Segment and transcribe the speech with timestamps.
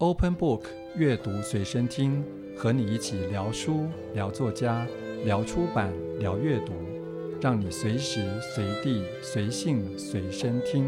[0.00, 0.62] Open Book
[0.94, 2.24] 阅读随身听，
[2.56, 4.86] 和你一起聊书、聊作家、
[5.24, 6.72] 聊出版、聊阅读，
[7.40, 10.84] 让你随时随地、随性随身听。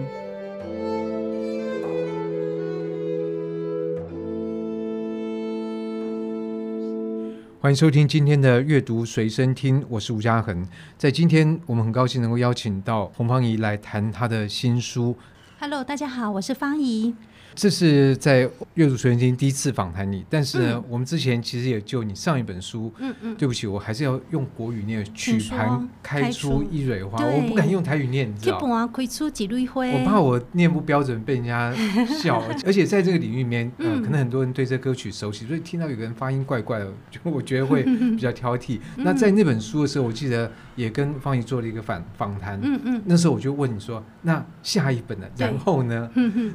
[7.60, 10.64] 欢迎收听今天的阅读随身听，我是吴家恒。
[10.96, 15.16] 在今天，我们很高兴能够邀请到洪芳怡来谈她的新书。
[15.58, 17.16] Hello，大家好，我是芳宜。
[17.54, 28.88] 这是在阅读随身听第一次访谈你，但是呢，嗯、我们之前其实也就你上一本书，嗯嗯，对不起，我还是要用国语念，曲盘开出一蕊花，我不敢用台语念，你知道吗？
[28.92, 31.74] 开出几蕊花，我怕我念不标准被人家
[32.06, 37.82] 笑， 而且在这个领域里面，呃，可能很多人对这歌曲熟悉，所以听到有个人发音怪怪的，就我觉得会
[38.14, 38.78] 比较挑剔。
[38.96, 45.26] 那在那本书的时候，我记得也跟方怡做了一个访访谈，嗯嗯，那时候我就问你说，那下一本呢？
[45.36, 46.08] 然后呢？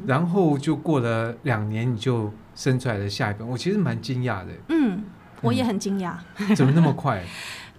[0.08, 0.80] 然后就。
[0.86, 4.52] 过了两年，你就生出来了下一本，我其实蛮惊讶的。
[4.70, 5.04] 嗯，
[5.42, 7.24] 我也很惊讶，嗯、怎么那么快？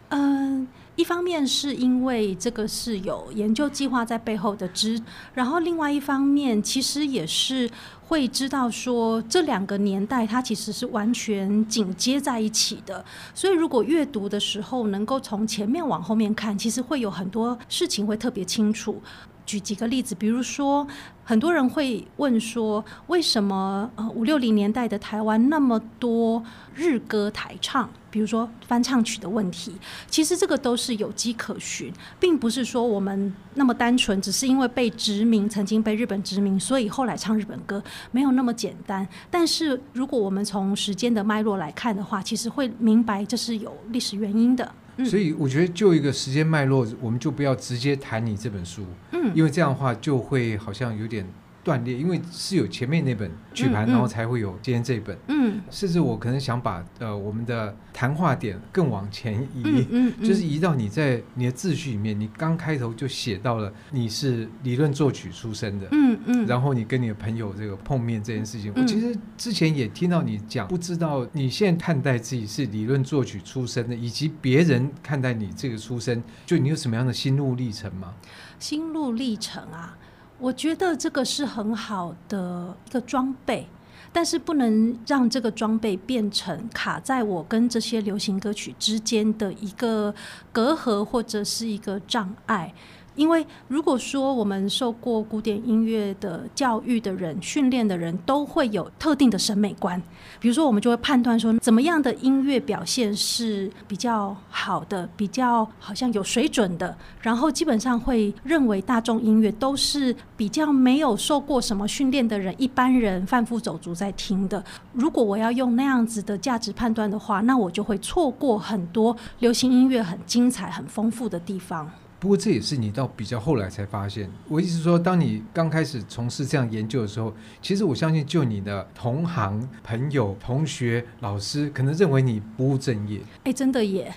[0.08, 5.00] 嗯、 呃，一方面是因为这个是有研究计划在背后的支，
[5.34, 7.70] 然后另外一方面其实也是
[8.08, 19.00] 会知道说这两个年代它其实是完全紧接在一起的，所以如果阅读的时候能够从前面往后面看，其实会有很多事情会特别清楚。
[19.46, 20.86] 举几个例子，比如说，
[21.24, 26.42] 很多人会问说，为什么呃五六零年代的台湾那么多
[26.74, 27.88] 日歌台唱？
[28.10, 29.74] 比如说翻唱曲的问题，
[30.08, 39.06] 其实这个都是有迹可循，并不是说我们那么单纯，只是因为被殖民，曾经被日本殖民，所以后来唱日本歌，没有那么简单。
[39.30, 44.72] 但是如果我们从时间的脉络来看的话，其实会明白这是有历史原因的。
[45.04, 51.26] 所以我觉得，就一个时间脉络，我们就不要直接谈你这本书，嗯，因为这样的话就会好像有点。
[51.66, 55.18] 断裂，因为是有前面那本曲盘，嗯嗯、然后才会有今天这本。
[55.26, 65.88] 嗯，甚至我可能想把呃我们的谈话点更往前移，嗯嗯嗯、就是移到你在你的自序里面，你刚开头就写到了你是理论作曲出身的。
[65.90, 78.14] 嗯嗯，嗯然后你跟你的朋友这个碰面这件事情，嗯、我其实之前也听到你讲，不知道你现在看待自己是理论作曲出身的，以及别人看待你这个出身，就你有什么样的心路历程吗？
[78.60, 79.98] 心路历程啊。
[80.38, 83.66] 我觉得这个是很好的一个装备，
[84.12, 90.14] 但是不能让这个装备变成卡在我跟这些流行歌曲之间的一个
[90.52, 92.74] 隔阂或者是一个障碍。
[93.16, 100.00] 因为如果说我们受过古典音乐的教育的人、训练的人，都会有特定的审美观。
[100.38, 106.96] 比如说，我们就会判断说，怎么样的音乐表现是比较好的、比较好像有水准的。
[107.22, 114.62] 然后基本上会认为大众音乐都是比较没有受过什么训练的人、一般人贩夫走卒在听的。
[114.92, 121.90] 如果我要用那样子的价值判断的话，那我就会错过很多流行音乐很精彩、很丰富的地方。
[122.26, 124.28] 不过这也是你到比较后来才发现。
[124.48, 127.32] 我意思是说，当你刚开始从事这样研究的时候，
[127.62, 133.20] 其实我相信，就你的同行、朋友、同学、老师，可能认为你不务正业。
[133.44, 134.12] 哎，真的耶！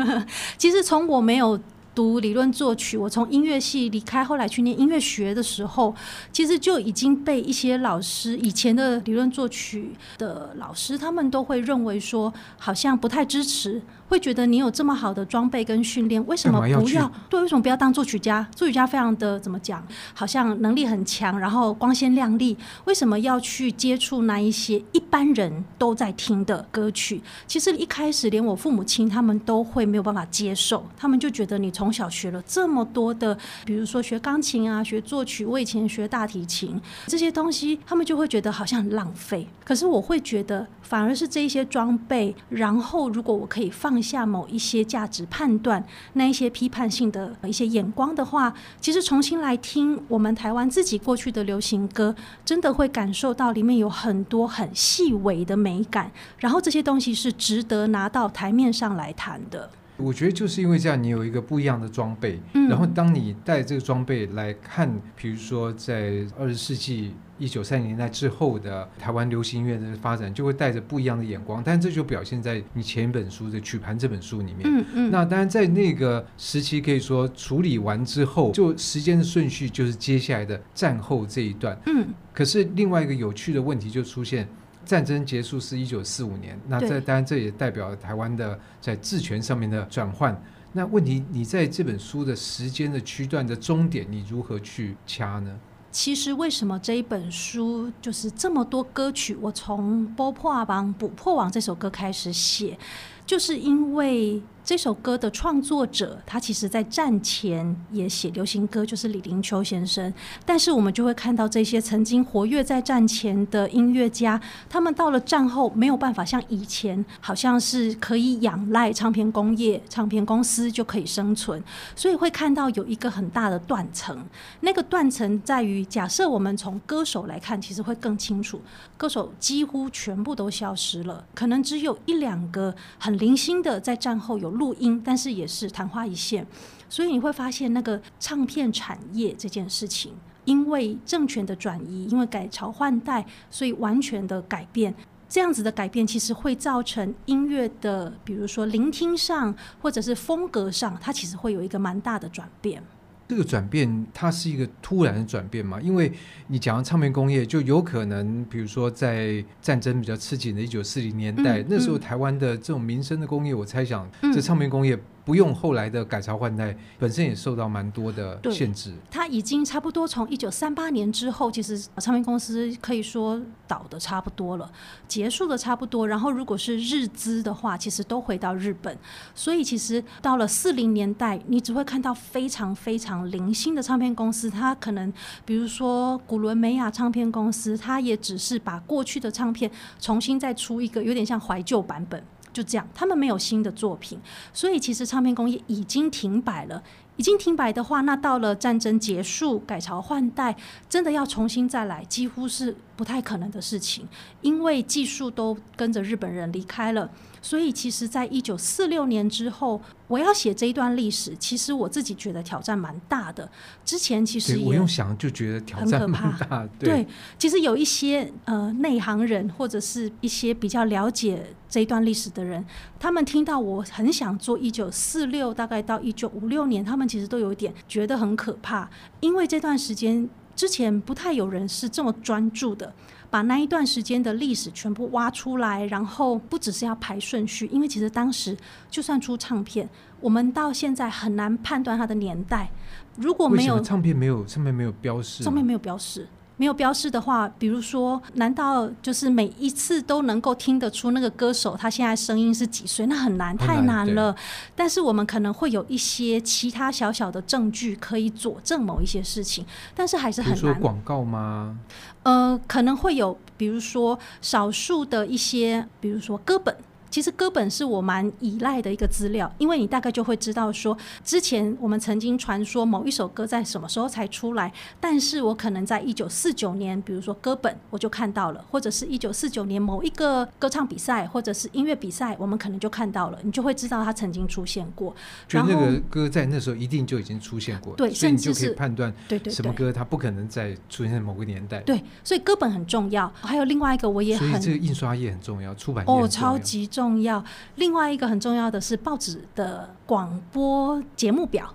[0.58, 1.58] 其实从我没有。
[1.94, 5.94] 读理论作曲，我从音乐系离开，后来去念音乐学的时候，
[6.32, 16.80] 其实就已经被一些老师，以前的理论作曲的老师，他们都会认为说，好像不太支持，会觉得你有这么好的装备跟训练，为什么不要？
[16.80, 18.44] 要对，为什么不要当作曲家？
[18.56, 19.86] 作曲家非常的怎么讲？
[20.12, 22.56] 好像能力很强，然后光鲜亮丽，
[22.86, 27.22] 为什么要去接触那一些一般人都在听的歌曲？
[27.46, 39.46] 其实一开始连我父母亲他们都会没有办法接受，他们就觉得你从从小学了这么多的，比如说学钢琴啊，学作曲，我以前学大提琴这些东西，他们就会觉得好像很浪费。
[39.62, 52.12] 可是我会觉得，反而是这一些装备，然后如果我可以放放下某一些价值判断，那一些批判性的一些眼光的话，其实重新来听我们台湾自己过去的流行歌，
[52.44, 59.70] 真的会感受到里面有很多很细微的美感，然后这些东西是值得拿到台面上来谈的。
[59.96, 71.62] 我觉得就是因为这样，你有一个不一样的装备，嗯、然后当你带这个装备来看，比如说在二十世纪一九三零年代之后的台湾流行音乐的发展，就会带着不一样的眼光。
[71.64, 74.62] 但这就表现在你前一本书的曲盘这本书里面。
[74.64, 75.10] 嗯嗯。
[75.10, 81.78] 那当然，在那个时期可以说处理完之后，就时间的顺序就是接下来的战后这一段。
[81.86, 82.08] 嗯。
[82.32, 84.48] 可是另外一个有趣的问题就出现。
[84.84, 90.40] 战争结束是一九四五年，那这当然这也代表了台湾的在治权上面的转换。
[90.72, 95.58] 那问题，你在这本书的时间的区段的终点，你如何去掐呢？
[95.90, 102.78] 其实为什么这一本书就是这么多歌曲，我从《波破王》《捕破网》这首歌开始写，
[103.24, 104.42] 就是因为。
[104.64, 110.10] 这首歌的创作者，他其实在战前也写流行歌，就是李林秋先生。
[110.46, 114.40] 但是我们就会看到这些曾经活跃在战前的音乐家，
[114.70, 121.62] 他们到了战后没有办法像以前，好像是可以仰赖唱片工业、唱片公司就可以生存。
[121.94, 124.18] 所以会看到有一个很大的断层。
[124.60, 128.62] 那个断层在于，假设我们从歌手来看，其实会更清楚，
[128.96, 134.53] 歌手几乎全部都消失了，可能只有一两个很零星的在战后有。
[134.54, 136.46] 录音，但是也是昙花一现，
[136.88, 140.12] 所以你会发现那个唱片产业这件事情，
[140.44, 144.94] 因为政权的转移，因为改朝换代，所以完全的改变。
[145.26, 149.52] 这样子的改变，其实会造成音乐的，比如说聆听上，
[149.82, 152.80] 或者是风格上，它其实会有一个蛮大的转变。
[153.26, 155.80] 这个转变，它是一个突然的转变嘛？
[155.80, 156.12] 因为
[156.48, 164.98] 你讲到唱片工业，就有可能，比如说在战争比较吃紧的一九四零年代，嗯、那时候台湾的这种民生的工业，我猜想，这唱片工业。
[165.24, 168.92] 不用后来的改朝换代，本身也受到蛮多的限制。
[169.10, 174.70] 它已经差不多从一九三八年之后，其实唱片公司可以说倒的差不多了，
[175.08, 176.06] 结束的差不多。
[176.06, 178.96] 然后如果是日资的话，其实都回到日本。
[179.34, 185.12] 所以其实到了四零年代，你只会看到非常非常零星的唱片公司，它可能
[185.46, 192.22] 比如说古伦美亚唱片公司，它也只是把过去的唱片重新再出一个有点像怀旧版本。
[192.54, 194.18] 就这样，他们没有新的作品，
[194.54, 196.82] 所以其实唱片工业已经停摆了。
[197.16, 200.56] 已经停摆的话，那到了战争结束、改朝换代，
[200.88, 204.08] 真的要重新再来，几乎是不太可能的事情，
[204.40, 207.08] 因为技术都跟着日本人离开了。
[207.44, 213.46] 所以，其实，在一九四六年之后，我要写这一段历史，其实我自己觉得挑战蛮大的。
[213.84, 216.66] 之前其实也我用想就觉得挑战很可怕。
[216.78, 217.06] 对，对，
[217.38, 222.64] 其实有一些呃内行人或者是一些比较了解这一段历史的人，
[222.98, 228.88] 他们听到我很想做一九四六，大概到一九五六年，他们其实都有一点觉得很可怕，
[229.20, 230.26] 因为这段时间
[230.56, 232.94] 之前不太有人是这么专注的。
[233.34, 238.56] 把那一段时间的历史全部挖出来，然后不只是要排顺序，因为其实当时
[238.88, 239.88] 就算出唱片，
[240.20, 242.70] 我们到现在很难判断它的年代。
[243.16, 246.28] 如果没有唱片，没有上面没有标示，上面没有标示。
[246.56, 253.06] 没有标示的话，比如说，难道就是每一次都能够听得出那个歌手他现在声音是几岁？
[253.06, 254.34] 那很难，太难了。
[254.76, 260.60] 但是我们可能会有一些其他小小的证据可以佐证某一些事情，但是还是很难。
[260.60, 261.78] 比如说广告吗？
[262.22, 266.76] 呃，可能会有，比如说少数的一些，比如说歌本。
[267.14, 285.14] 其实歌本是我蛮依赖的一个资料，因为你大概就会知道说，之前我们曾经传说某一首歌在什么时候才出来，但是我可能在一九四九年，比如说歌本我就看到了，或者是一九四九年某一个歌唱比赛或者是音乐比赛，我们可能就看到了，你就会知道它曾经出现过。
[285.46, 291.78] 就那个歌在那时候一定就已经出现过，对，所以你就可以判断，对对，什么歌它不可能再出现在某个年代。
[291.82, 293.32] 对，所以歌本很重要。
[293.40, 297.03] 还有另外一个我也很，所以这个印刷业很重要，出版业哦，超级重要。
[297.04, 297.44] 重要。
[297.76, 301.74] 另外一个很重要的是报纸的广播节目表，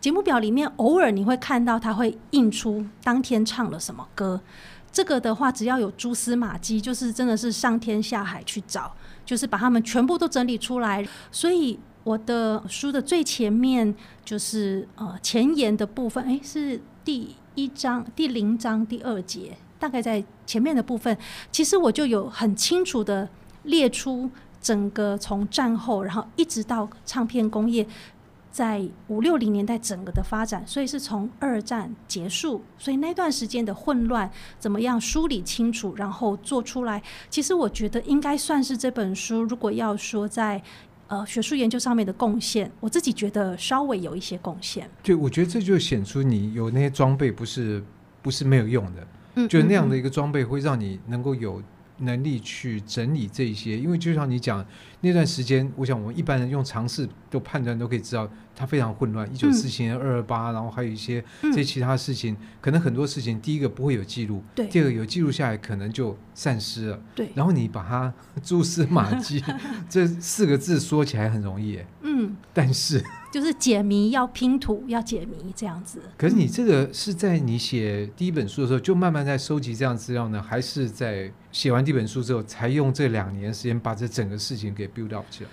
[0.00, 4.40] 节目表里面偶尔你会看到它会印出当天唱了什么歌。
[4.92, 8.94] 这个的话，只要有蛛丝马迹，就是真的是上天下海去找，
[9.24, 11.06] 就是把它们全部都整理出来。
[11.32, 13.92] 所以我的书的最前面
[14.24, 21.18] 就是呃前言的部分，诶，是第一章第零章第二节，大概在前面的部分，
[21.50, 23.28] 其实我就有很清楚的
[23.64, 24.30] 列出。
[24.60, 27.86] 整个从战后，然后一直到唱片工业
[28.50, 37.00] 在五六零年代整个的发展，所以是从二战结束，所以那段时间的混乱怎么样梳理清楚，然后做出来。
[37.30, 40.60] 其实我觉得应该算是这本书，如果要说在
[41.06, 44.90] 呃学术研究上面的贡献，我自己觉得稍微有一些贡献。
[45.02, 47.82] 对，我觉得这就显出你有那些装备不是
[48.22, 51.62] 不是没有用的，嗯，就那样的一个装备会让你能够有。
[51.98, 54.64] 能力去整理这些，因为就像你讲
[55.00, 58.28] 那段时间，我想我们一般人用常识都判断都可以知道。
[58.58, 67.30] 它非常混乱，一九四七年二二八，然后还有一些这些其他事情，嗯，可能很多事情，第一个不会有记录，对，第二个有记录下来，可能就散失了，对。
[67.36, 68.12] 然后你把它
[68.42, 69.40] 蛛丝马迹
[69.88, 73.00] 这四个字说起来很容易，嗯， 但是
[73.32, 76.00] 就是解谜要拼图要解谜这样子。
[76.16, 85.50] 可是你这个是在你写第一本书的时候就慢慢在收集这样资料呢，还是在写完第一本书之后才用这两年时间把这整个事情给 build up 起来？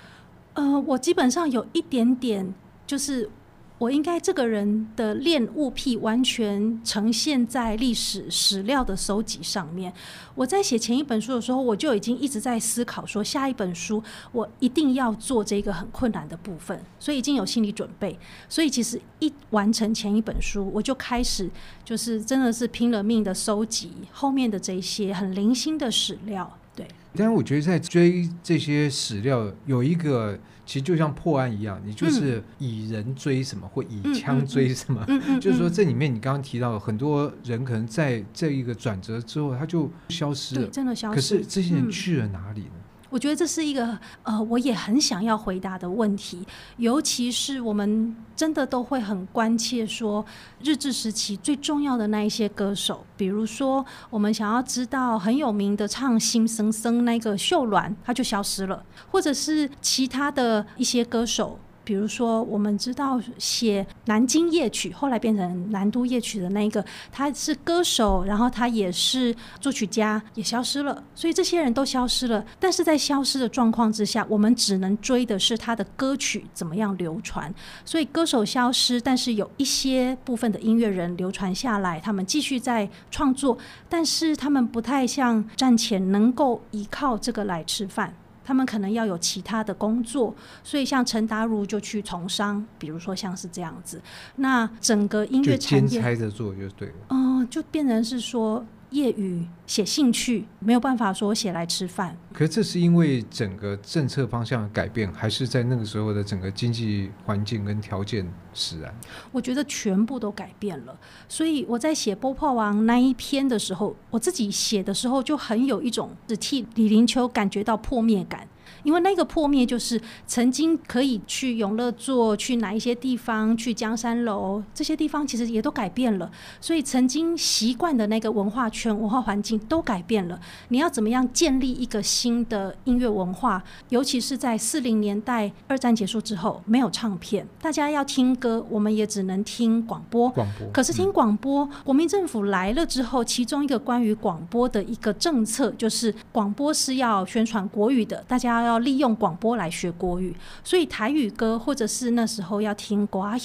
[0.54, 2.54] 呃，我基本上有一点点。
[2.86, 3.30] 就是
[3.78, 9.92] 我应该这个人的恋物癖完全呈现在历史史料的搜集上面。
[10.34, 14.02] 我在写前一本书的时候，我就已经一直在思考说，下一本书
[14.32, 18.18] 我一定要做这个很困难的部分，所以已经有心理准备。
[18.48, 21.50] 所以其实一完成前一本书，我就开始
[21.84, 26.58] 就是真的是拼了命的搜集后面的这些很零星的史料。
[26.74, 30.40] 对，但是我觉得在追这些史料有一个。
[30.66, 35.06] 其实就像破案一样，你就是以人追什么，嗯、或以枪追什么，
[35.40, 41.16] 就是说这里面你刚刚提到很多人可能在这一个转折之后他就消失了，真的消失。
[41.16, 42.70] 可是这些人去了哪里呢？
[43.10, 46.46] 我觉得这是一个呃，我也很想要回答的问题，
[46.78, 50.26] 尤其是我们真的都会很关切说，
[50.64, 61.60] 日治时期最重要的那一些歌手，比如说我们想要知道很有名的唱《心僧僧》那个秀鸾，他就消失了，或者是其他的一些歌手。
[61.86, 71.02] 比如说，我们知道写《南京夜曲》，后来变成《南都夜曲》的那一个，他是歌手，然后他也是作曲家，也消失了。
[71.14, 72.44] 所以这些人都消失了。
[72.60, 77.54] 但是在消失的状况之下，我们只能追的是他的歌曲怎么样流传。
[77.86, 83.56] 所以歌手消失，但是有一些部分的音乐人流传下来，他们继续在创作，
[83.88, 88.14] 但是他们不太像战前能够依靠这个来吃饭。
[88.46, 90.34] 他们可能要有其他的工作，
[90.64, 94.00] 所以像陈达如就去从商，比如说像是这样子。
[94.38, 96.94] 那整个音乐产业兼差着做就对了。
[97.10, 98.64] 嗯、呃，就变成是说。
[98.96, 102.18] 业余写兴趣，没有办法说写来吃饭。
[102.34, 108.94] 可是这是因为整个政策方向的改变，还是在那个时候的整个经济环境跟条件使然？
[109.32, 110.98] 我觉得全部都改变了。
[111.28, 118.48] 所以我在写《波破王》那一篇的时候，我自己写的时候就很有一种只替李林秋感觉到破灭感。
[118.86, 126.32] 因为那个破灭，就是曾经可以去永乐座，去哪一些地方，去江山楼这些地方，其实也都改变了。
[126.62, 130.40] 所以曾经习惯的那个文化圈、文化环境都改变了。
[130.68, 133.62] 你要怎么样建立一个新的音乐文化？
[133.90, 140.30] 尤其是在四零年代，二战结束之后，没有唱片，大家要听歌，我们也只能听广播。
[140.30, 140.68] 广播。
[140.72, 148.75] 可是听广播，国民政府来了之后，其中一个关于广播的一个政策，就是广播是要宣传国语的，大家要。
[148.76, 153.38] 要利用广播来学国语，所以台语歌或者是那时候要听瓜，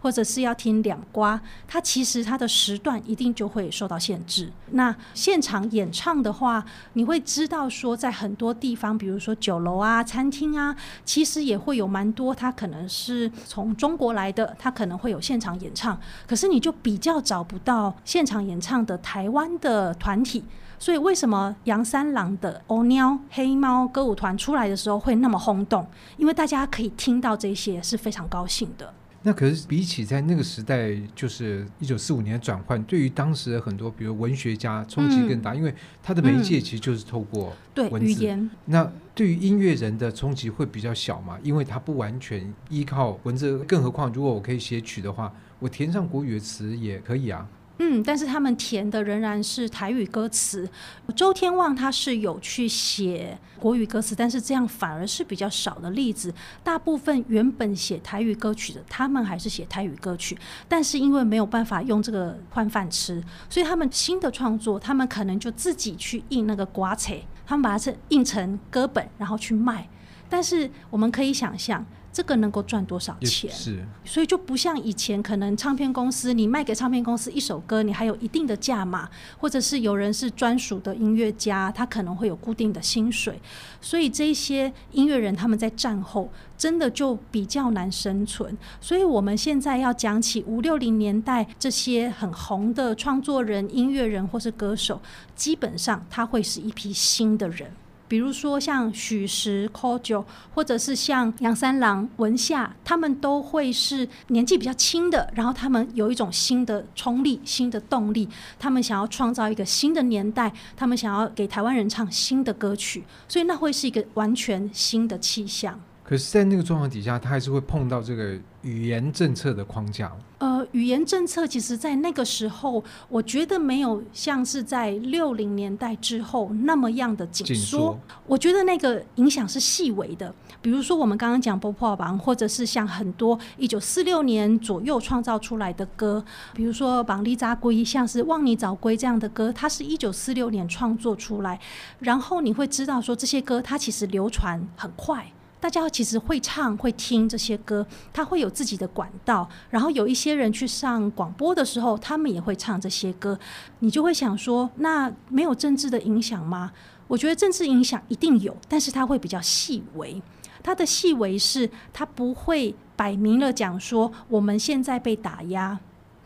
[0.00, 4.50] 或者是要听两瓜，它其实它的时段一定就会受到限制。
[4.70, 10.74] 那现场演唱的话，你会知道说，在很多地方，比如说酒楼啊、餐厅啊，
[11.04, 20.44] 其实也会有蛮多，它可能是从中国来的，它可能会有现场演唱，可是你就比较找不到现场演唱的台湾的团体。
[20.78, 25.86] 所以为什么杨三郎的《欧喵黑猫歌舞团》出来的时候会那么轰动？
[26.16, 28.92] 因为大家可以听到这些是非常高兴的。
[29.22, 37.52] 那可是比起在那个时代，就是一九四五年转换，对于当时的很多比如文学家冲击更大，嗯、因为他的媒介其实就是透过
[37.90, 37.98] 文字。
[37.98, 38.50] 对语言。
[38.66, 41.36] 那对于音乐人的冲击会比较小嘛？
[41.42, 47.48] 因为他不完全依靠文字，更何况如果我可以写曲的话，我填上国语的词也可以啊。
[47.78, 50.66] 嗯，但是他们填的仍然是台语歌词。
[51.14, 56.32] 周天旺他是有去写国语歌词，但是这样反而是比较少的例子。
[56.64, 67.14] 大部分原本写台语歌曲的，他们还是写台语歌曲，但是因为没有办法用这个换饭吃，所以他们新的创作，他们可能就自己去印那个歌册，
[67.46, 69.86] 他们把它印成歌本，然后去卖。
[70.30, 71.84] 但是我们可以想象。
[72.16, 73.50] 这个能够赚多少钱？
[73.50, 79.06] 是，所以就不像以前，可能唱片公司你卖给唱片公司一首歌，你还有一定的价码，
[79.36, 83.38] 或者是有人是专属的音乐家，他可能会有固定的薪水。
[83.82, 88.56] 所以这些音乐人他们在战后真的就比较难生存。
[88.80, 95.02] 所以我们现在要讲起五六零年代这些很红的创作人、音乐人或是歌手，
[95.34, 97.70] 基本上他会是一批新的人。
[98.08, 115.80] 比如说像许时、柯九，或者是像杨三郎、文夏，他们都会是年纪比较轻的，然后他们有一种新的冲力、新的动力，他们想要创造一个新的年代，他们想要给台湾人唱新的歌曲，所以那会是一个完全新的气象。
[116.08, 120.12] 可是，在那个状况底下，他还是会碰到这个语言政策的框架。
[120.38, 127.98] 呃，语言政策其实，在那个时候，我觉得没有像是在六零年代之后那么样的紧缩。
[128.24, 130.32] 我觉得那个影响是细微的。
[130.62, 141.58] 比如说，我们刚刚讲《波破榜》，或者是像很多一九四六年左右创造出来的歌，比如说《绑里扎龟》，像是《望你早归》这样的歌，它是一九四六年创作出来。
[141.98, 145.32] 然后你会知道说，这些歌它其实流传很快。
[145.66, 153.36] 大家其实会唱会听这些歌，他会有自己的管道，然后有一些人去上广播的时候，他们也会唱这些歌，
[153.80, 156.70] 你就会想说，那没有政治的影响吗？
[157.08, 160.22] 我觉得政治影响一定有，但是它会比较细微。
[160.62, 165.76] 它的细微是，它不会摆明了讲说我们现在被打压，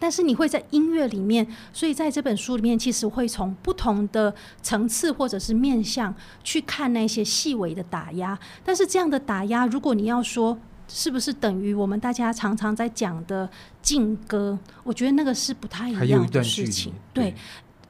[0.01, 8.37] 但是你会在音乐里面，所以在这本书里面，其实会从不同的层次或者是面向去看那些细微的打压。
[8.65, 13.49] 但是这样的打压，如果你要说是不是等于我们大家常常在讲的
[13.83, 17.35] 禁歌，我觉得那个是不太一样的事情，对。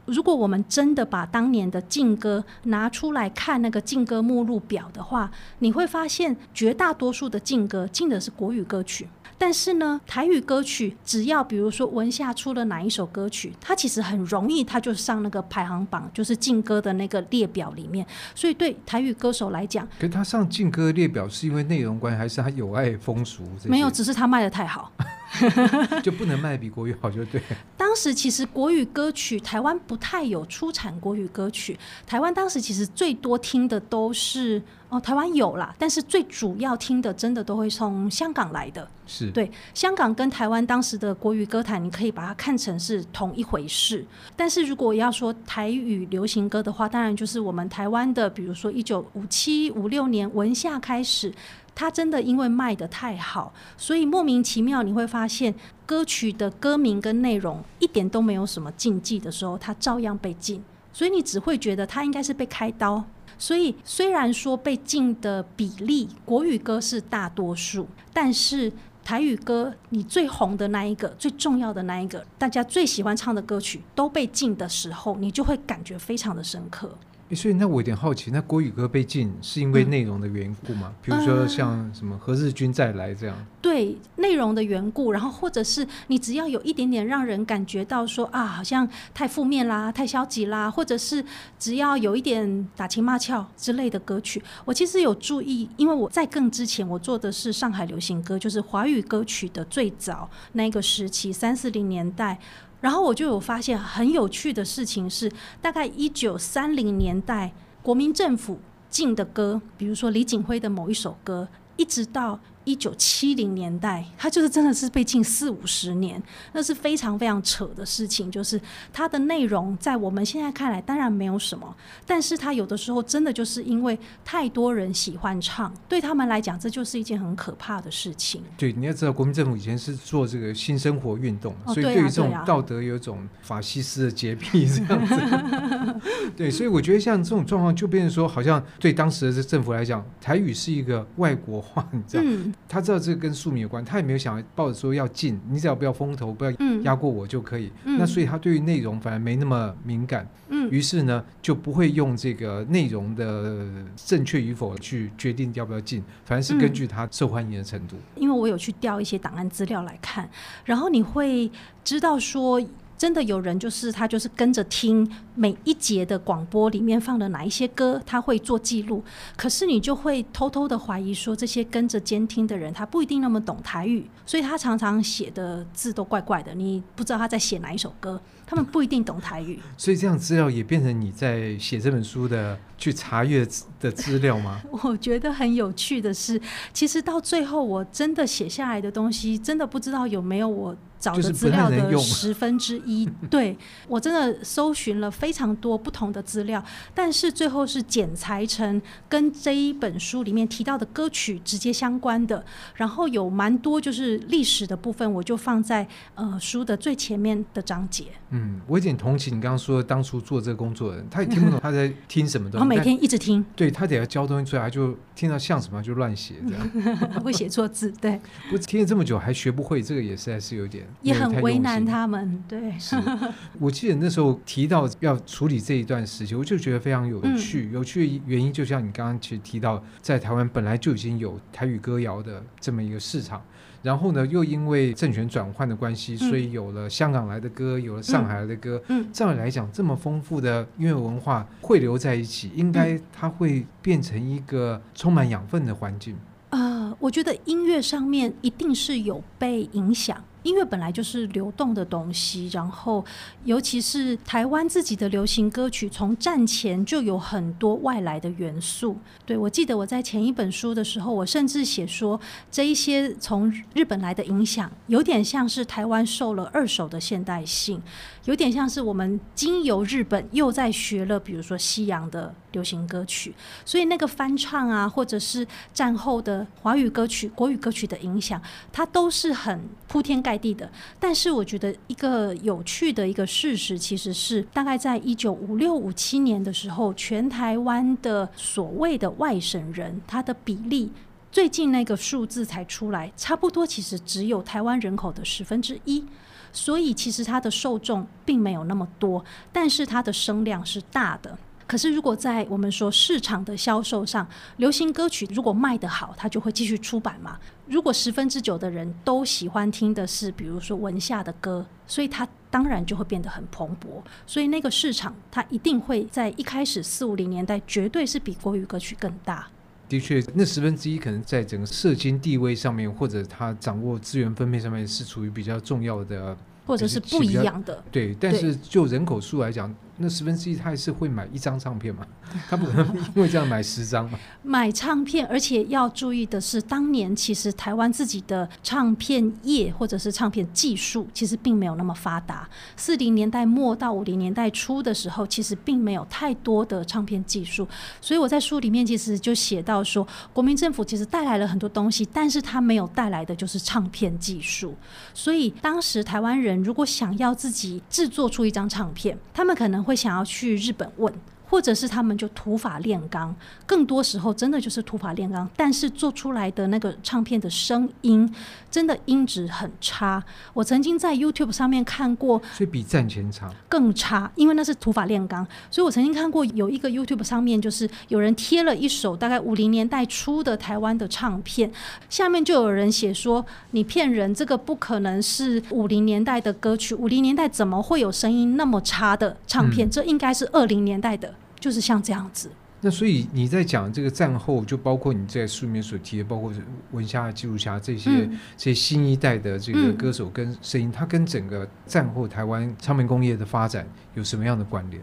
[0.06, 9.06] 如果我们真的把当年的禁歌拿出来看那个禁歌目录表的话，你会发现绝大多数的禁歌禁的是国语歌曲。
[9.42, 18.06] 但是呢，台语歌曲只要比如说文夏出了哪一首歌曲，它其实很容易，它就上那个排行榜，就是劲歌的那个列表里面。
[18.34, 23.42] 所以对台语歌手来讲，可他上劲歌列表是因为内容关系，还是他有爱风俗？
[23.64, 24.92] 没有，只是他卖的太好，
[26.02, 27.40] 就不能卖比国语好，就对。
[27.76, 34.62] 当时其实国语歌曲台湾不太有出产国语歌曲，台湾当时其实最多听的都是。
[34.90, 44.04] 哦，台湾有啦，但是最主要听的真的都会从香港来的，是对香港跟台湾当时的国语歌坛，你可以把它看成是同一回事。
[44.34, 51.32] 但是如果要说台语流行歌的话，当然就是我们台湾的，比如说一九五七五六年文夏开始，
[51.80, 55.54] 它真的因为卖得太好，所以莫名其妙你会发现
[55.86, 63.02] 歌曲的歌名跟内容一点都没有什么禁忌的时候，它照样被禁，所以你只会觉得它应该是被开刀。
[63.38, 68.70] 所以，虽然说被禁的比例，国语歌是大多数，但是
[69.02, 76.94] 台语歌，你最红的那一个、最重要的那一个，大家最喜欢唱的歌曲都被禁的时候，你就会感觉非常的深刻。
[77.32, 80.92] 所以，那我有点好奇，那国语歌被禁是因为内容的缘故吗？
[81.00, 83.46] 比、嗯、如说像什么“何日君再来”这样？
[83.62, 91.24] 对，内容的缘故，然后或者是你只要有一点点让人感觉到说啊，好像太负面啦、太消极啦，或者是
[91.58, 102.38] 只要有一点打情骂俏之类的歌曲，我其实有注意，因为我在更之前我做的是上海流行歌，就是华语歌曲的最早那个时期，三四零年代。
[102.80, 112.40] 然后我就有发现很有趣的事情是，大概一九三零年代，国民政府禁的歌，比如说李锦辉的某一首歌，一直到。
[112.70, 118.30] 一九七零年代，他就是真的是被禁四五十年，那是非常非常扯的事情。
[118.30, 118.60] 就是
[118.92, 121.74] 它的内容在我们现在看来当然没有什么，
[122.06, 128.40] 但是它有的时候真的就是因为太多人喜欢唱，对他们来讲这就是一件很可怕的事情。
[128.56, 136.00] 对，你要知道，国民政府以前是做这个新生活运动，所以对于这种道德有一种法西斯的洁癖这样子。
[136.36, 142.22] 对， 所以我觉得像这种状况，就变成说，好像对当时的政府来讲，台语是一个外国话，你知道。
[142.24, 147.72] 嗯他知道这个跟庶民有关，他也没有想抱着说要进，你只要不要风头，不要压过我就可以。
[147.84, 150.28] 嗯、那所以他对于内容反而没那么敏感。
[150.48, 157.96] 嗯，于是呢就不会用这个内容的正确与否去决定要不要进，反而是根据他受欢迎的程度。
[158.16, 160.28] 因为我有去调一些档案资料来看，
[160.64, 161.50] 然后你会
[161.82, 162.60] 知道说。
[163.00, 169.02] 真的有人就是他就是跟着听每一节的广播里面放的哪一些歌，他会做记录。
[169.38, 178.20] 可是你就会偷偷的怀疑说，这些跟着监听的人他不一定那么懂台语，所以他常常写的字都怪怪的，你不知道他在写哪一首歌。
[178.46, 183.48] 他们不一定懂台语，所以这样资料也变成你在写这本书的去查阅
[183.80, 184.60] 的资料吗？
[184.84, 186.38] 我觉得很有趣的是，
[186.74, 190.76] 其实到最后我真的写下来的东西，真的不知道有没有我。
[191.00, 193.56] 找的资料的十分之一， 对，
[193.88, 196.62] 我真的搜寻了非常多不同的资料，
[196.94, 208.04] 但是最后是剪裁成跟这一本书里面提到的歌曲直接相关的，然后有蛮多就是历史的部分，我就放在呃书的最前面的章节。
[208.28, 216.70] 嗯，我有点同情你刚刚说当初做这个工作的人，他也听不懂 他在听什么东西，然后每天一直听，对他得要教东西出来，就听到像什么就乱写这样，
[217.24, 218.20] 会写错字，对。
[218.50, 220.86] 不听了这么久还学不会，这个也实在是有点。
[221.02, 222.78] 也很为难他们，对。
[222.78, 222.96] 是，
[223.58, 227.66] 我记得那时候提到要处理这一段时期，我就觉得非常有趣。
[227.66, 233.42] 嗯、有趣的原因，就像你刚刚其实提到，在台湾本来就已经有台语歌谣的这么一个市场，
[233.82, 238.82] 然后呢，又因为政权转换的关系，所以有了香港来的歌，有了上海来的歌。
[238.88, 246.16] 嗯，照理来讲，这么丰富的音乐文化汇流在一起，应该它会变成一个充满养分的环境。
[246.50, 250.22] 啊、呃，我觉得音乐上面一定是有被影响。
[250.42, 253.04] 音乐本来就是流动的东西，然后
[253.44, 258.96] 尤其是台湾自己的流行歌曲，从战前就有很多外来的元素。
[259.26, 267.82] 对，我记得我在前一本书的时候，我甚至写说，这一些从日本来的影响，有点像是台湾受了二手的现代性，
[268.26, 290.92] 有点像是我们经由日本又在学了，比如说西洋的流行歌曲，所以那个翻唱啊，或者是战后的华语歌曲、国语歌曲的影响，它都是很铺天盖地的，但是我觉得一个有趣的一个事实，其实是大概在一九五六五七年的时候，全台湾的所谓的外省人，他的比例
[291.32, 296.04] 最近那个数字才出来，差不多其实只有台湾人口的十分之一，
[296.52, 301.38] 所以其实它的受众并没有那么多，但是它的声量是大的。
[301.66, 307.38] 可是，如果在我们说市场的销售上，流行歌曲如果卖得好，它就会继续出版嘛。
[307.68, 314.02] 如果十分之九的人都喜欢听的是，比如说文夏的歌，所以它当然就会变得很蓬勃。
[314.26, 319.46] 所以那个市场，它一定会在一开始四五零年代，绝对是比国语歌曲更大。
[319.90, 327.82] 的确，那十分之一可能在整个社经地位上面，或者他掌握资源分配上面，是处于比较重要的，或者是不一样的。
[327.90, 329.74] 对，但是就人口数来讲。
[330.02, 332.06] 那十分之一，他还是会买一张唱片嘛？
[332.48, 334.18] 他不可能因为这样买十张嘛？
[334.42, 342.48] 买唱片，而且要注意的是，当年其实台湾自己的唱片业或者是唱片技术，其实并没有那么发达。
[342.76, 347.68] 四零年代末到五零年代初的时候，其实并没有太多的唱片技术。
[348.00, 354.74] 所以我在书里面其实就写到说，国民政府其实带来了很多东西，但是他没有带来的就是唱片技术。
[355.12, 359.89] 所以当时台湾人如果想要自己制作出一张唱片，他们可能会。
[359.90, 361.12] 会想要去日本问，
[361.50, 363.34] 或者是他们就土法炼钢，
[363.66, 368.32] 更多时候真的就是土法炼钢，但是做出来的那个唱片的声音，
[368.70, 370.22] 真的音质很差。
[370.54, 375.44] 我曾经在 YouTube 上面看过，所以比战前差更差，因为那是土法炼钢。
[375.72, 381.72] 所以我曾经看过有一个 YouTube 上面，就是有人贴了一首大概五零年代初的台湾的唱片，
[382.08, 389.88] 下面就有人写说：“你骗人，这个不可能是五零年代的歌曲，五零年代怎么会有声音那么差的唱片？
[389.88, 392.50] 嗯、这应该是二零年代的。”就是像这样子。
[392.80, 396.50] 那所以你在讲这个战后，就包括你在书里面所提的，包括
[396.92, 405.02] 文夏、纪录侠这些、嗯、这些新一代的这个歌手跟声音，嗯、它跟整个战后台湾唱片工业的发展有什么样的关联？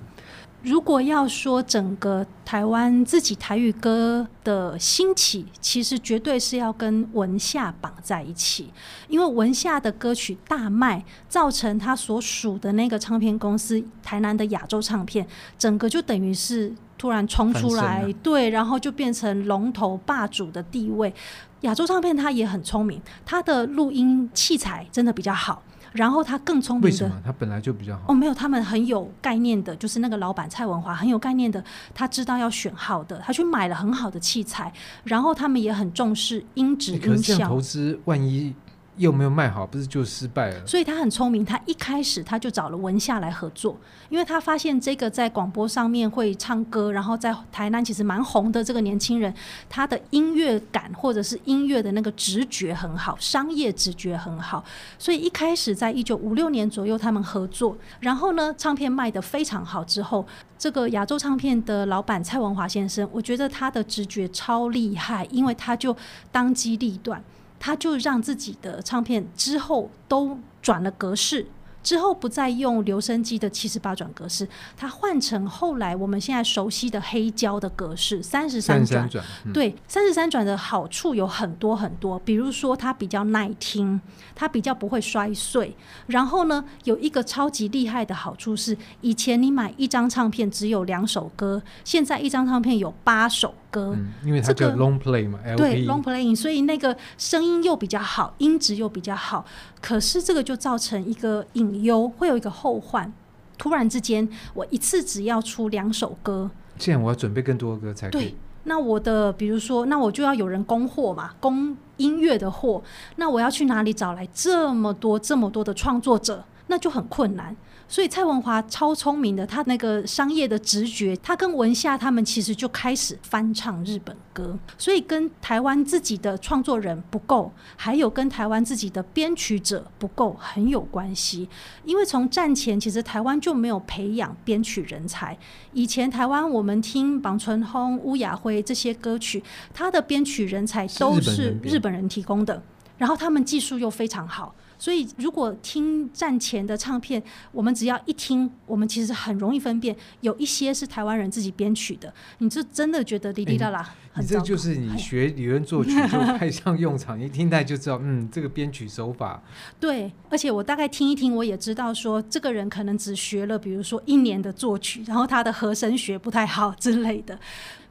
[0.68, 8.74] 如果要说整个台湾自己台语歌的兴起，其实绝对是要跟文夏绑在一起，
[9.08, 15.26] 因为文夏的歌曲大卖，造成他所属的那个唱片公司台南的亚洲唱片，
[15.58, 21.14] 整个就等于是突然冲出来，对，然后就变成龙头霸主的地位。
[21.62, 25.64] 亚洲唱片他也很聪明，他的录音器材真的比较好。
[25.98, 28.04] 然后他更聪明的，为什么他本来就比较好？
[28.10, 31.64] 哦，没有，他们很有概念的，就是那个老板蔡文华很有概念的，
[31.96, 34.72] 他知道要选好的，他去买了很好的器材，
[35.04, 37.48] 然后他们也很重视音质音效。
[37.48, 38.54] 投资万一。
[38.98, 40.66] 又没有卖好，不是就失败了？
[40.66, 43.78] 所以他很聪明，他一开始他就找了文夏来合作，
[44.10, 49.34] 因为他发现这个在广播上面会唱歌，然后在台南其实蛮红的这个年轻人，
[49.70, 54.64] 他的音乐感或者是音乐的那个直觉很好，商业直觉很好，
[54.98, 60.26] 所以一开始在一九五六年左右他们合作，然后呢，唱片卖得非常好之后，
[60.58, 65.96] 这个亚洲唱片的老板蔡文华先生，我觉得他的直觉超厉害，因为他就
[66.32, 67.24] 当机立断。
[67.60, 71.48] 他就让自己的唱片之后都转了格式。
[71.84, 79.10] 之后不再用留声机的七十八转格式，他换成后来我们现在熟悉的黑胶的格式三十三转。
[79.46, 84.02] 嗯、对，三十三转的好处有很多很多，比如说它比较耐听，
[84.36, 85.74] 它比较不会摔碎。
[86.08, 93.94] 然后呢，有一个超级厉害的好处是，以前你买一张唱片只有两首歌，现在一张唱片有八首歌。
[93.96, 99.46] 嗯，因为它叫 long play 嘛，这个、对 long playing，所以那个声音又比较好，音质又比较好。
[99.82, 103.12] 可是这个就造成一个隐忧，会有一个后患。
[103.58, 108.10] 突然之间，我一次只要出两首歌，这样我要准备更多的歌才。
[108.10, 112.84] 对，那我的比如说，那我就要有人供货嘛，供音乐的货。
[113.16, 116.44] 那我要去哪里找来这么多这么多的创作者？
[116.68, 117.56] 那就很困难。
[117.90, 131.48] 所以蔡文华超聪明的，他那个商业的直觉，他跟文夏他们其实就开始翻唱日本歌，所以跟台湾自己的创作人不够，还有跟台湾自己的编曲者不够很有关系。
[131.86, 135.38] 因为从战前其实台湾就没有培养编曲人才，
[135.72, 139.42] 以前台湾我们听绑存轰、乌雅辉这些歌曲，
[139.74, 142.62] 他的编曲人才都是日本人提供的，
[142.98, 144.54] 然后他们技术又非常好。
[144.78, 153.82] 所以如果听战前的唱片，我们只要一听，我们其实很容易分辨，有一些是台湾人自己编曲的，你就真的觉得滴滴啦啦。
[153.82, 159.40] 欸你这就是你学理论作曲就派上用场，一听他就知道，嗯，这个编曲手法。
[159.80, 167.40] 对，而且我大概听一听，我也知道说，这个人可能只学了，比如说一年的作曲，然后他的和声学不太好之类的。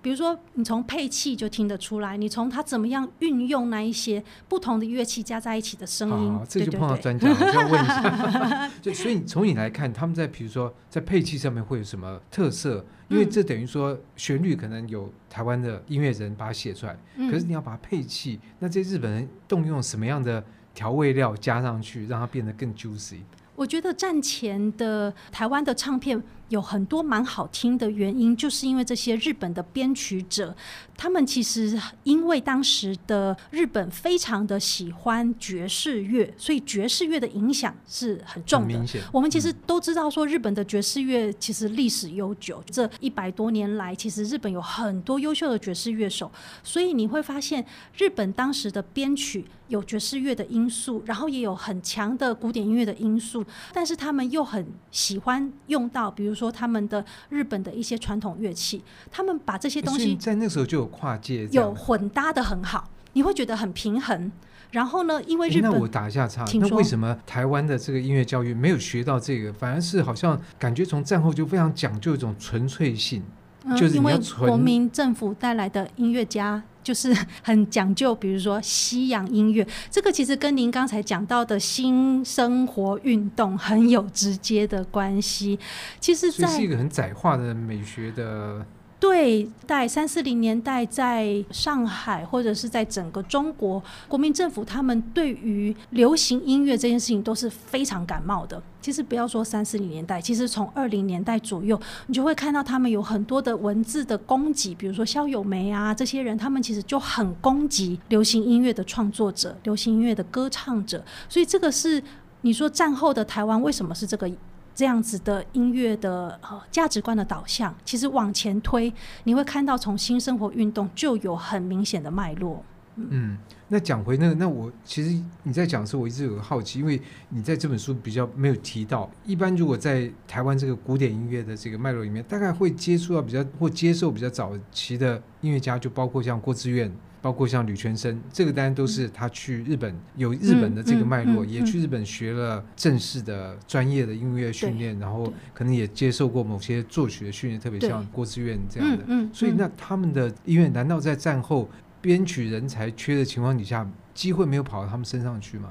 [0.02, 6.32] 比如说，你从配器就听得出来，你从他怎么样运用那一些不同的乐器加在一起的声音。
[6.32, 8.70] 好，这就碰到专家，我 就要问一下。
[8.80, 12.85] 就所以从你来看，他们在比如说在配器上面会有什么特色？
[13.09, 23.18] 因为这等于说旋律可能有台湾的音乐人把它写出来，嗯、可是你要把它配器，那这日本人动用什么样的调味料加上去，让它变得更 juicy？
[23.54, 26.22] 我觉得战前的台湾的唱片。
[26.48, 30.54] 有很多蛮好听的原因，就是因为这些日本的编曲者，
[30.96, 38.80] 他们其实因为当时的日本非常的喜欢爵士乐，所以爵士乐的影响是很重的。
[39.12, 46.30] 我们其实都知道，说日本的爵士乐其实历史悠久，这一百多年来，其实日本有很多优秀的爵士乐手，
[46.62, 56.36] 所以你会发现日本当时的编曲有爵士乐的因素，然后也有很强的古典音乐的因素，但是他们又很喜欢用到，比如。
[56.37, 64.31] 说他们的日本的一些传统乐器，他们把这些东西在那时候就有跨界，有混搭的很好，你会觉得很平衡。
[64.72, 73.22] 然后呢，因为日本，那我打一下岔，那为什么台湾的这个音乐教育没有学到这个，反而是好像感觉从战后就非常讲究一种纯粹性，
[73.64, 76.62] 嗯、就是因为国民政府带来的音乐家。
[76.87, 85.59] 就是 很讲究，比如说西洋音乐，这个其实跟您刚才讲到的新生活运动很有直接的关系。
[85.99, 88.64] 其实，在是一个很窄化的美学的。
[88.98, 98.61] 对，在三四零年代，在上海或者是在整个中国，国民政府他们对于流行音乐这件事情都是非常感冒的。
[98.80, 111.04] 其实不要说三四零年代，其实从二零年代左右，你就会看到他们有很多的文字的攻击，比如说萧友梅啊这些人，他们其实就很攻击流行音乐的创作者、流行音乐的歌唱者。
[111.28, 112.02] 所以这个是
[112.40, 114.30] 你说战后的台湾为什么是这个？
[114.76, 118.92] 这样子的音乐的呃价值观的导向，其实往前推，
[119.24, 122.62] 你会看到从新生活运动就有很明显的脉络。
[122.96, 136.92] 嗯，那讲回那个，那我其实你在讲的时候，我一直有个好奇，因为你在这本书比较没有提到，一般如果在台湾这个古典音乐的这个脉络里面，大概会接触到比较或接受比较早期的音乐家，就包括像郭志远。
[137.26, 149.04] 包括像吕全生，这个当然都是他去日本有日本的这个脉络，也去日本学了正式的专业的音乐训练，然后可能也接受过某些作曲的训练，特别像郭志远这样的。
[149.32, 151.68] 所以那他们的音乐难道在战后
[152.00, 153.84] 编曲人才缺的情况底下，
[154.14, 155.70] 机会没有跑到他们身上去吗？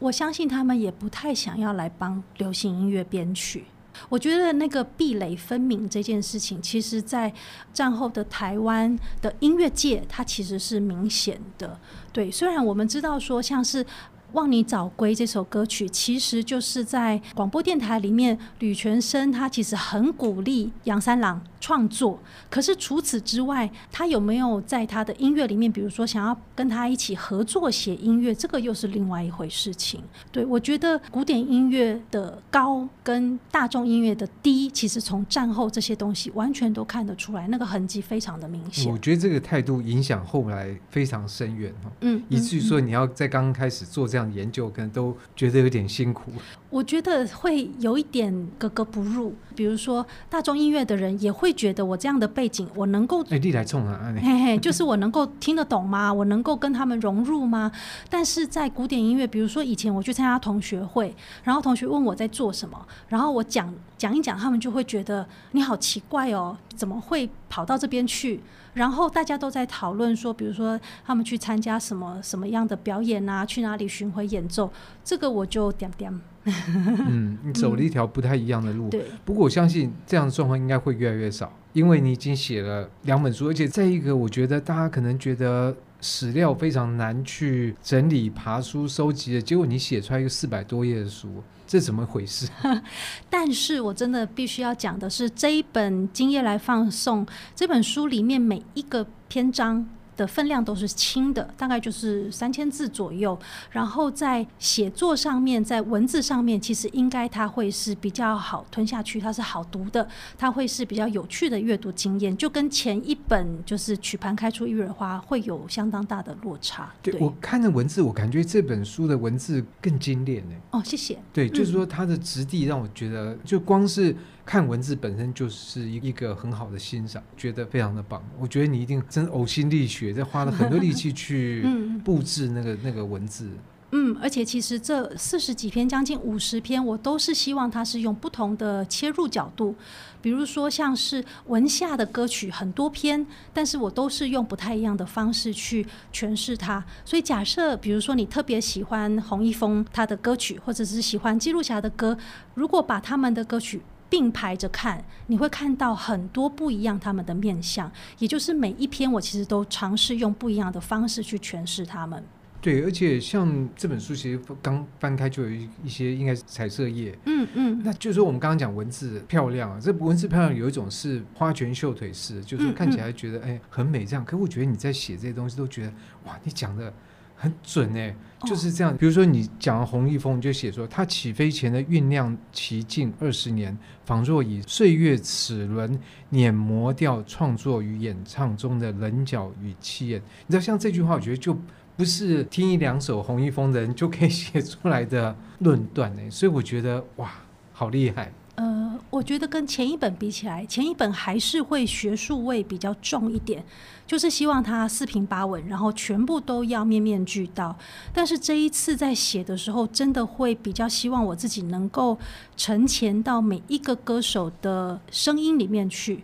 [0.00, 3.64] 我相信他们也不太想要来帮流行音乐编曲。
[4.08, 7.32] 我觉得那个壁垒分明这件事情，其实，在
[7.72, 11.78] 战后的台湾的音乐界，它其实是明显的。
[12.12, 13.84] 对，虽然我们知道说，像是。
[14.34, 22.18] 《望你早归》这首歌曲，其实就是在广播电台里面，吕泉生他其实很鼓励杨三郎创作。
[22.50, 30.02] 可是除此之外，他有没有在他的音乐里面，比如说想要跟他一起合作写音乐，这个又是另外一回事情。
[30.32, 38.92] 对，我觉得古典音乐的高跟大众音乐的低，其实从战后这些东西完全都看得出来，那个痕迹非常的明显。
[38.92, 44.23] 我觉得这个态度影响后来非常深远哈，嗯，以至于说你要在刚刚开始做这样。
[44.32, 46.30] 研究可能都觉得有点辛苦，
[46.70, 49.34] 我觉得会有一点格格不入。
[49.56, 54.12] 比如说大众音乐的人也会觉得我这样的背景，我能够哎，你来冲啊！
[54.20, 56.12] 嘿嘿，就是我能够听得懂吗？
[56.14, 57.70] 我能够跟他们融入吗？
[58.08, 63.72] 但是在古典音乐，比如说以前我去参加同学会，然后同学问我在做什么，然后我讲
[64.04, 68.38] 讲一讲，他们就会觉得你好奇怪哦，怎么会跑到这边去？
[68.74, 74.70] 然后大家都在讨论说，比如说他们去参加什么什么样的表演啊，去哪里巡回演奏，
[75.02, 76.20] 这个我就点点。
[76.44, 78.88] 嗯，你 走了一条不太一样的路。
[78.88, 79.06] 嗯、对。
[79.24, 91.42] 不过我相信这样的状况应该会越来越少，因为你已经写了两本书，而且这一个，我觉得大家可能觉得史料非常难去整理、爬书、收集的，结果你写出来一个四百多页的书。
[91.66, 92.48] 这怎么回事？
[93.30, 97.24] 但是我真的必须要讲的是，这一本《今夜来放送》
[97.54, 103.38] 这本书里面每一个篇章的分量都是轻的，大概就是三千字左右。
[103.70, 110.06] 然后在写作上面，在文字上面，其实应该它会是比较好吞下去，它是好读的，
[110.38, 116.92] 它会是比较有趣的阅读经验，就跟前一本就是曲盘开出一蕊花会有相当大的落差。
[117.02, 120.54] 对，对我看的文字，我感觉这本书的文字更精炼呢。
[120.70, 121.18] 哦，谢谢。
[121.32, 124.14] 对，就是说它的质地让我觉得，就光是。
[124.46, 128.22] 看文字本身就是一一个很好的欣赏，觉得非常的棒。
[128.38, 131.66] 我觉得你一定真呕心沥血，在花了很多力气去
[132.04, 133.50] 布置那个那个文字。
[133.96, 139.72] 嗯，而且其实这四十几篇，将近五十篇，我都是希望它是用不同的切入角度，
[140.20, 146.84] 比如说像是文夏的歌曲很多篇，但是我都是用不太一样的方式去诠释它。
[147.04, 152.18] 所以假设比如说你特别喜欢洪一峰他的歌曲，或者是喜欢记录侠的歌，
[152.54, 162.22] 如果把他们的歌曲并排着看，你会看到很多不一样他们的面相，也就是每一篇我其实都尝试用不一样的方式去诠释他们。
[162.60, 175.92] 对，而且像这本书其实刚翻开就有一一些应该是彩色页，嗯嗯，那就是说我们刚刚讲文字漂亮啊，这文字漂亮有一种是花拳绣腿式，就是看起来觉得哎很美这样，可我觉得你在写这些东西都觉得
[176.24, 176.92] 哇，你讲的。
[177.36, 178.16] 很准哎、欸，
[178.46, 178.96] 就是这样。
[178.96, 185.98] 比如说你讲洪一峰，你就写说他起飞前的酝酿期近二十年，仿若以岁月齿轮
[186.30, 190.22] 碾磨掉创作与演唱中的棱角与气焰。
[190.46, 191.56] 你知道，像这句话，我觉得就
[191.96, 197.30] 不是听一两首洪一峰的人就可以写出来的论断哎，所以我觉得哇，
[197.72, 198.32] 好厉害。
[198.56, 203.64] 呃，我觉得跟前一本比起来，前一本还是会学术味比较重一点，
[204.06, 207.76] 就是希望它四平八稳，然后全部都要面面俱到。
[208.12, 212.16] 但是这一次在写的时候，真的会比较希望我自己能够
[212.56, 216.22] 沉潜到每一个歌手的声音里面去，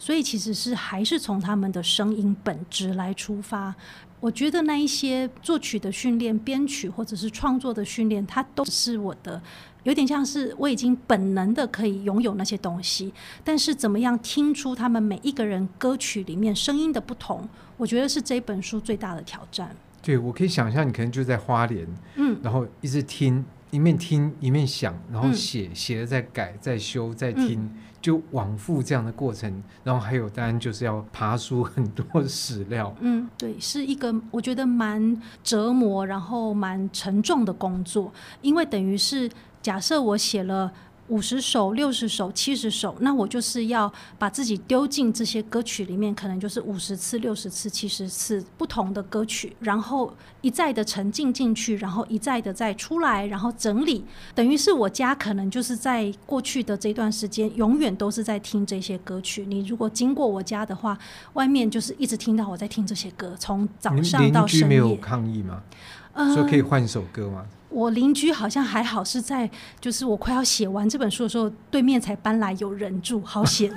[0.00, 3.72] 所以其实是还是从他们的声音本质来出发。
[4.18, 9.40] 我觉得那一些作曲的训练、编曲或者是创作的训练，它都是我的。
[9.82, 13.12] 有点像是我已经本能的可以拥有那些东西，
[13.44, 19.74] 但是怎么样听出他们每一个人歌曲里面声音的不同，我觉得是这本书最大的挑战。
[20.02, 21.86] 对，我可以想象你可能就在花莲，
[22.16, 29.62] 嗯，然后一直听，一面听一面想，然后写写了再改再修再听，嗯、就往复这样的过程。
[29.84, 39.30] 然后还有当然就是要爬出很多史料， 嗯，对，是一个我觉得蛮折磨，然后蛮沉重的工作，因为等于是。
[39.62, 40.72] 假设我写了
[41.10, 54.04] 五十首、六十首、七十首，那我就是要把自己丢进这些歌曲里面，可能就是五十次、六十次、七十次不同的歌曲，然后一再的沉浸进去，然后一再的再出来，然后整理，
[54.36, 59.44] 等于是我家可能就是在过去的这段时间，永远都是在听这些歌曲。
[59.46, 60.96] 你如果经过我家的话，
[61.32, 64.62] 外面就是一直听到我在听这些歌，从早上到深夜。
[64.62, 65.62] 邻居没有抗议吗？
[66.12, 67.44] 呃，说可以换一首歌吗？
[67.70, 69.48] 我邻居好像还好，是在
[69.80, 73.72] 就是我快要写完这本书的时候，对面才搬来有人住，好险。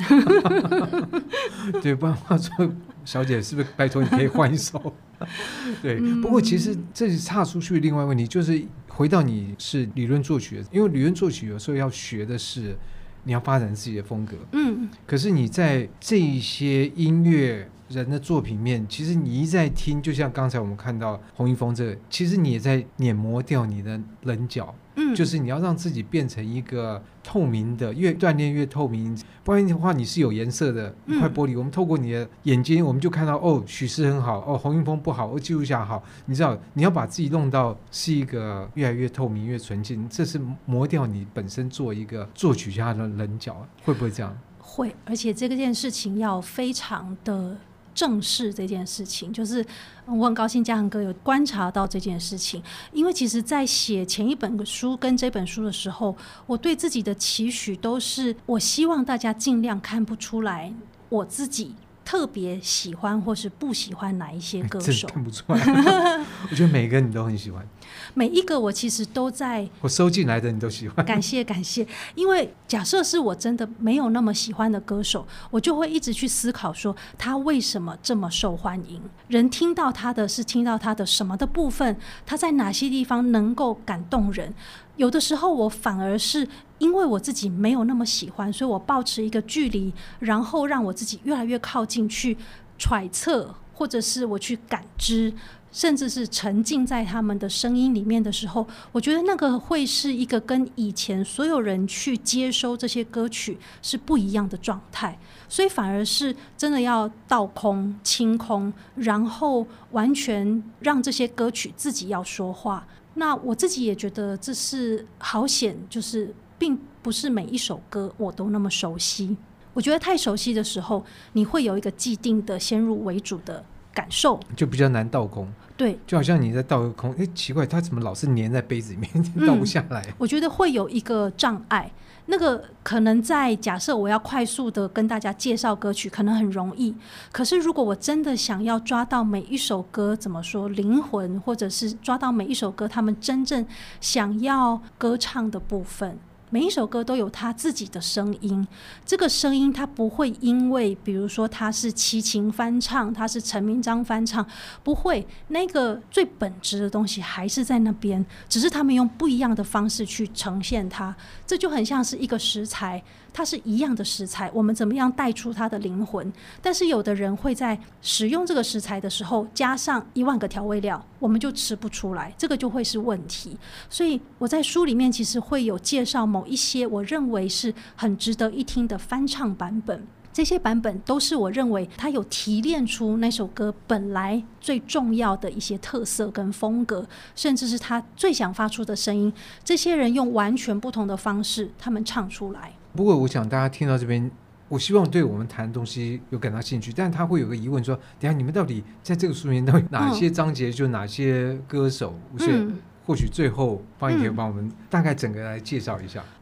[1.81, 2.73] 对，不然话说，
[3.05, 4.93] 小姐是不是拜托你可以换一首？
[5.81, 12.75] 对，不过其实这是岔出去另外问题，就是回到你是理论作曲的，因为理论作曲有时候要学的是
[13.23, 14.35] 你要发展自己的风格。
[14.53, 17.69] 嗯，可是你在这一些音乐。
[17.93, 29.17] 人的作品面，其实你一在听，就像刚才我们看到洪一峰这个，其实你也在碾磨掉你的棱角，嗯，就是你要让自己变成一个透明的，越锻炼越透明。
[29.43, 36.01] 不然的话，你是有颜色的一块玻璃，嗯，我们透过你的眼睛，我们就看到哦，许诗很好，哦，洪云峰不好，哦，记录下好。
[36.25, 44.37] 你知道，你要把自己弄到是一个越来越透明、越纯净，这是磨掉你本身做一个作曲家的棱角，会不会这样？
[44.59, 47.57] 会，而且这个件事情要非常的。
[47.93, 49.65] 正视这件事情，就是
[50.05, 60.73] 我很高兴嘉恒哥有观察到这件事情，因为其实，在写前一本书跟这本书的时候，我对自己的期许都是，我希望大家尽量看不出来
[61.09, 61.75] 我自己。
[62.05, 65.07] 特别喜欢或是不喜欢哪一些歌手？
[65.07, 65.59] 看不出来。
[66.49, 67.67] 我觉得每个你都很喜欢。
[68.13, 69.67] 每一个我其实都在。
[69.81, 71.05] 我收进来的你都喜欢。
[71.05, 79.01] 感谢感谢，因为假设是我真的没有那么喜欢的歌手，我就会一直去思考说他为什么这么受欢迎？
[79.27, 81.97] 人听到他的是听到他的什么的部分？
[82.25, 84.53] 他在哪些地方能够感动人？
[84.95, 86.47] 有的时候我反而是
[86.77, 92.37] 因为我自己没有那么喜欢，所以我保持一个距离，然后让我自己越来越靠近去
[92.77, 93.55] 揣测。
[93.75, 95.33] 或者是我去感知。
[95.71, 105.17] 甚至是沉浸在他们的声音里面的时候，我觉得那个会是一个跟以前所有人去接收这些歌曲是不一样的状态，
[105.49, 112.85] 所以反而是真的要倒空、清空，然后完全让这些歌曲自己要说话。
[113.15, 119.35] 那我自己也觉得这是好险，就是并不是每一首歌我都那么熟悉。
[119.73, 121.03] 我觉得太熟悉的时候，
[121.33, 125.51] 你会有一个既定的先入为主的感受，就比较难倒空。
[125.75, 129.09] 对，就好像你在倒个空，哎，奇怪，它怎么老是粘在杯子里面，
[129.47, 130.01] 倒不下来？
[130.07, 131.91] 嗯，我觉得会有一个障碍，
[132.27, 136.95] 那个可能在假设我要快速的跟大家介绍歌曲，可能很容易。
[137.31, 143.65] 可是如果我真的想要抓到每一首歌，怎么说灵魂，或者是抓到每一首歌他们真正
[143.99, 146.17] 想要歌唱的部分。
[146.53, 148.67] 每一首歌都有他自己的声音，
[149.03, 154.45] 这个声音他不会因为，比如说他是齐秦翻唱，他是陈明章翻唱，
[154.83, 161.15] 不会，那个最本质的东西还是在那边，只是他们用不一样的方式去呈现它，
[161.47, 163.03] 这就很像是一个食材。
[163.33, 166.31] 它是一样的食材，我们怎么样带出它的灵魂？
[166.61, 173.57] 但是有的人会在使用这个食材的时候加上一万个调味料，我们就吃不出来，这个就会是问题。
[173.89, 189.33] 所以我在书里面其实会有介绍某一些我认为是很值得一听的翻唱版本，这些版本都是我认为它有提炼出那首歌本来最重要的一些特色跟风格，甚至是他最想发出的声音。
[189.63, 192.73] 这些人用完全不同的方式，他们唱出来。
[192.95, 194.29] 不过，我想大家听到这边，
[194.69, 196.93] 我希望对我们谈的东西有感到兴趣。
[196.93, 202.13] 但他会有个疑问说：等下你们到底在这个书里面，到底 哪些章节就哪些歌手？
[202.37, 202.67] 所以
[203.05, 206.21] 或许最后方毅可以帮我们大概整个来介绍一下。
[206.21, 206.39] 嗯。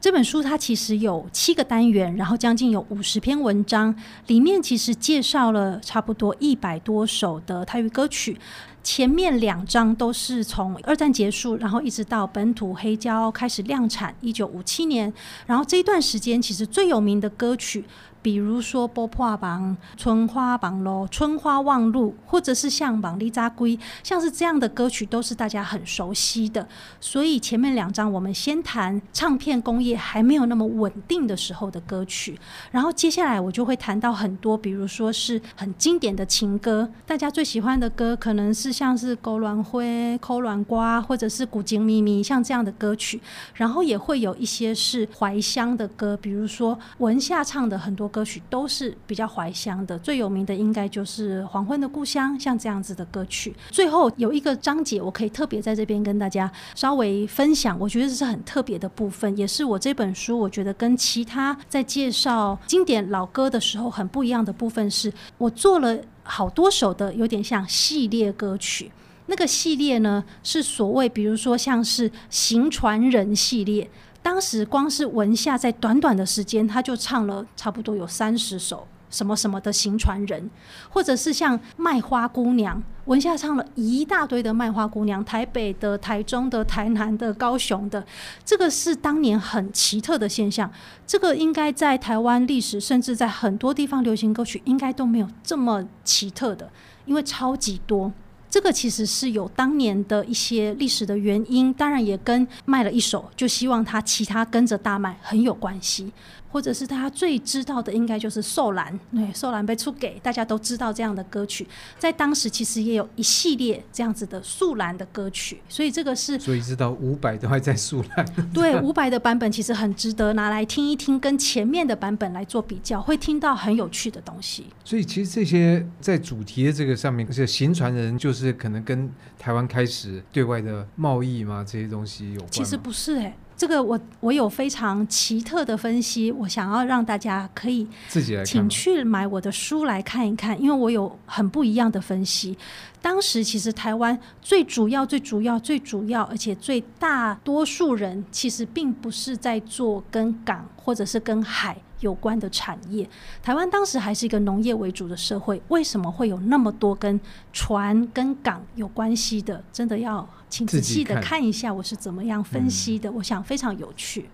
[0.00, 3.94] 这本书它其实有七个单元，然后将近有五十篇文章，
[4.28, 8.34] 里面其实介绍了差不多一百多首的泰语歌曲。
[8.82, 15.12] 前面两张都是从二战结束，然后一直到本土黑胶开始量产，一九五七年，
[15.46, 17.84] 然后这一段时间其实最有名的歌曲。
[18.22, 26.68] 比如说《波破榜》《春花榜咯》《春花望路》，或者是像《榜里扎龟》，像是这样的歌曲都是大家很熟悉的。
[27.00, 32.38] 所以前面两章我们先谈唱片工业还没有那么稳定的时候的歌曲，
[32.70, 39.84] 然后接下来我就会谈到很多，比如说是很经典的情歌，大家最喜欢的歌可能是像是《勾卵灰》
[40.18, 43.18] 《抠卵瓜》，或者是《古井咪咪》像这样的歌曲，
[43.54, 48.09] 然后也会有一些是怀乡的歌，比如说文夏唱的很多。
[48.10, 53.54] 歌曲都是比较怀乡的，最有名的应该就是《黄昏的故乡》，像这样子的歌曲。
[53.70, 68.90] 最后有一个章节，我可以特别在这边跟大家稍微分享，我觉得这是很特别的部分，也是我这本书我觉得跟其他在介绍经典老歌的时候很不一样的部分是，我做了好多首的有点像系列歌曲。
[69.26, 73.88] 那个系列呢，是所谓比如说像是行传人系列。
[74.22, 80.48] 当时光是文夏在短短的时间，他就唱了差不多有三十首什么什么的行传人，
[80.90, 88.06] 或者是像卖花姑娘，文夏唱了一大堆的卖花姑娘，台北的、台中的、台南的、高雄的，
[88.44, 90.70] 这个是当年很奇特的现象。
[91.06, 96.70] 这个应该在台湾历史，甚至在很多地方流行歌曲，应该都没有这么奇特的，
[97.06, 98.12] 因为超级多。
[98.50, 106.12] 这个其实是有当年的一些历史的原因，当然也跟卖了一手，就希望他其他跟着大卖很有关系。
[106.50, 108.92] 或者是大家最知道的，应该就是《素兰》。
[109.12, 111.66] 对，《素兰》被出给大家都知道这样的歌曲，
[111.98, 118.26] 在当时其实也有一系列这样子的《素兰》的歌曲，所以这个是所以知道伍佰都还在《素兰》。
[118.52, 124.66] 对，伍佰的版本其实很值得拿来听一听，跟前面的版本来做比较，会听到很有趣的东西。
[124.84, 132.50] 所以其实这些在主题的这个上面，而且行传人就是可能跟台湾开始对外的贸易嘛，这些东西有关。
[132.50, 133.36] 其实不是哎、欸。
[133.60, 142.56] 这个我我有非常奇特的分析，我想要让大家可以自己来，请去买我的书来看一看，因为我有很不一样的分析。
[143.02, 153.08] 当时其实台湾最主要、最主要、最主要，而且最大多数人其实并不是在做跟港或者是跟海有关的产业。
[153.42, 157.20] 台湾当时还是一个农业为主的社会，为什么会有那么多跟
[157.52, 159.62] 船跟港有关系的？
[159.72, 160.28] 真的要。
[160.50, 164.28] 请仔细的看一下我是怎么样分析的，我想非常有趣。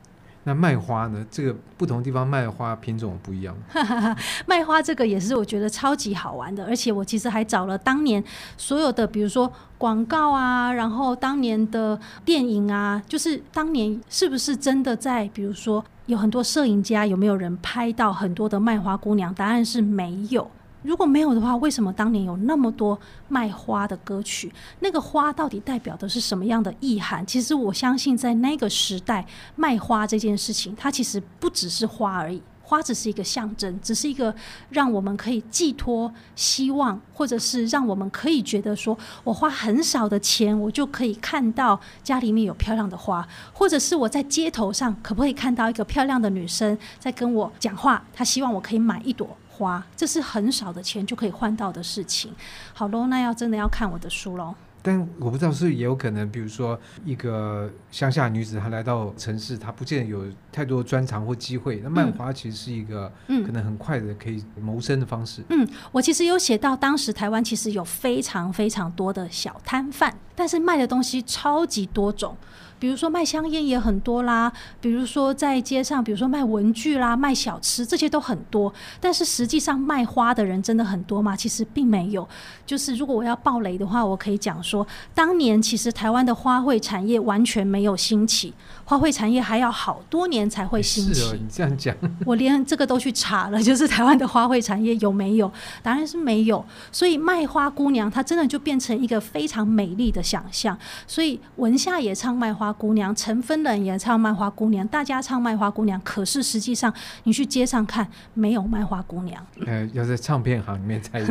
[0.49, 1.27] 那卖花呢？
[1.29, 3.53] 这个不同地方卖花品种不一样。
[4.47, 8.23] 卖花这个也是我觉得超级好玩的，而且我其实还找了当年
[8.57, 19.35] 所有的，比如说广告啊，然后当年的电影啊，就是当年是不是真的在，比如说有很多摄影家，有没有人拍到很多的卖花姑娘？
[19.35, 20.49] 答案是没有。
[20.87, 22.97] 如果没有的话，为什么当年有那么多
[23.29, 24.53] 卖花的歌曲？
[24.79, 27.27] 那个花到底代表的是什么样的意涵？
[27.27, 29.27] 其实我相信，在那个时代，
[29.57, 32.41] 卖花这件事情，它其实不只是花而已。
[32.63, 34.35] 花只是一个象征，只是一个
[34.71, 52.31] 让我们可以寄托希望，或者是让我们可以觉得说，我花很少的钱，我就可以看到家里面有漂亮的花，或者是我在街头上可不可以看到一个漂亮的女生在跟我讲话，她希望我可以买一朵花，这是很少的钱就可以换到的事情。
[52.75, 54.55] 好喽，那要真的要看我的书喽。
[54.83, 60.25] 但我不知道是也有可能，比如说一个乡下女子，她来到城市，她不见有
[60.57, 61.83] 太多专长或机会。
[61.85, 65.43] 那卖花其实是一个可能很快的可以谋生的方式。
[65.51, 72.35] 嗯，我其实有写到，当时台湾其实有非常非常多的小摊贩，但是卖的东西超级多种。
[72.79, 74.53] 比如说卖香烟也很多啦，
[74.83, 78.71] 比如说在街上，比如说卖文具啦、卖小吃，这些都很多。
[79.01, 81.35] 但是实际上卖花的人真的很多吗？
[81.35, 82.29] 其实并没有。
[82.67, 88.53] 就是如果我要爆雷的话，我可以讲说，当年其实台湾的花卉产业完全没有兴起，
[88.85, 91.15] 花卉产业还要好多年才会兴起。
[91.15, 95.51] 是哦，你这样讲， 我连这个都去查了， 就是台湾的花卉产业有没有？
[95.83, 96.65] 当然是没有。
[96.93, 100.79] 所以卖花姑娘她真的就变成一个非常美丽的想象。
[101.07, 102.67] 所以文夏也唱卖花。
[102.79, 106.93] 姑娘，陈芬仁也唱卖花姑娘，大家唱卖花姑娘，可是实际上
[107.25, 109.47] 你去街上看，没有卖花姑娘。
[109.65, 111.27] 呃，要在唱片行里面才有。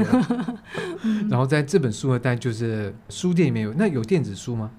[1.30, 4.72] 然后在这本书的，但就是书店里面有，那有电子书吗？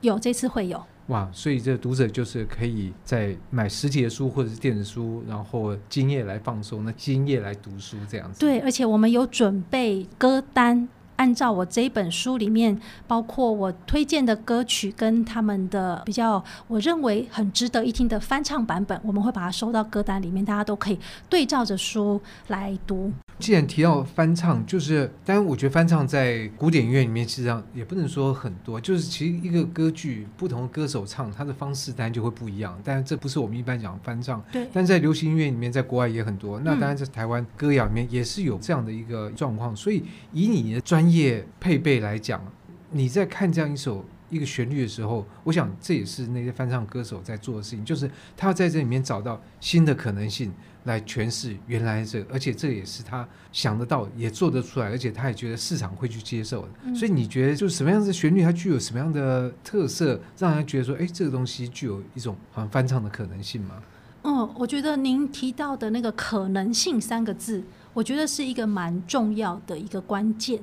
[0.00, 0.82] 有，这次会有。
[1.08, 8.40] 哇，所以这读者就是可以在买实体的书或者是电子书，然后今夜来放松，那今夜来读书这样子。
[8.40, 10.88] 对，而且我们有准备歌单。
[11.16, 20.98] 按照我这一本书里面，包括我推荐的歌曲跟他们的比较，我认为很值得一听的翻唱版本，我们会把它收到歌单里面，大家都可以
[21.28, 23.12] 对照着书来读。
[23.38, 28.80] 既然提到翻唱，就是当然，我觉得翻唱在古典音乐里面，实际上也不能说很多。
[28.80, 32.78] 就是其实一个歌剧，不同的歌手唱，他的方式当然就会不一样。
[32.84, 34.42] 但是这不是我们一般讲翻唱。
[34.52, 34.68] 对。
[34.72, 36.60] 但在流行音乐里面，在国外也很多。
[36.60, 39.74] 那当然在台湾歌谣里面也是有这样的一个状况。
[39.74, 42.44] 所以以你的专业配备来讲，
[42.90, 50.52] 你在看这样一首一个旋律的时候，我想这也是那些翻唱歌手在做的事情，就是他要在这里面找到新的可能性。
[50.84, 56.68] 来诠释原来这个，而且这也是他想得到，也做得出来，而且他也觉得市场会去接受的。
[56.84, 63.76] 嗯、所以你觉得，就是什么样的旋律，它具有什么样的特色，让人觉得说，哎，这个东西具有一种好像翻唱的可能性吗？
[64.24, 67.64] 嗯，我觉得您提到的那个“可能性”三个字，
[67.94, 70.62] 我觉得是一个蛮重要的一个关键。